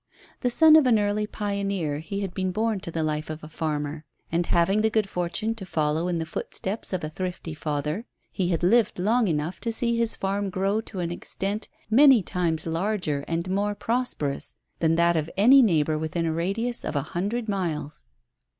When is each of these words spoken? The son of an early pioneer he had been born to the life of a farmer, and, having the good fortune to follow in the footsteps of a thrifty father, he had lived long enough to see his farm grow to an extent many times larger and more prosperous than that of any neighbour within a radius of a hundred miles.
The 0.39 0.49
son 0.49 0.75
of 0.75 0.87
an 0.87 0.97
early 0.97 1.27
pioneer 1.27 1.99
he 1.99 2.21
had 2.21 2.33
been 2.33 2.51
born 2.51 2.79
to 2.79 2.89
the 2.89 3.03
life 3.03 3.29
of 3.29 3.43
a 3.43 3.47
farmer, 3.47 4.03
and, 4.31 4.47
having 4.47 4.81
the 4.81 4.89
good 4.89 5.07
fortune 5.07 5.53
to 5.53 5.63
follow 5.63 6.07
in 6.07 6.17
the 6.17 6.25
footsteps 6.25 6.91
of 6.91 7.03
a 7.03 7.09
thrifty 7.11 7.53
father, 7.53 8.07
he 8.31 8.47
had 8.47 8.63
lived 8.63 8.97
long 8.97 9.27
enough 9.27 9.59
to 9.61 9.71
see 9.71 9.95
his 9.95 10.15
farm 10.15 10.49
grow 10.49 10.81
to 10.81 11.01
an 11.01 11.11
extent 11.11 11.69
many 11.87 12.23
times 12.23 12.65
larger 12.65 13.23
and 13.27 13.47
more 13.47 13.75
prosperous 13.75 14.55
than 14.79 14.95
that 14.95 15.15
of 15.15 15.29
any 15.37 15.61
neighbour 15.61 15.99
within 15.99 16.25
a 16.25 16.33
radius 16.33 16.83
of 16.83 16.95
a 16.95 17.03
hundred 17.13 17.47
miles. 17.47 18.07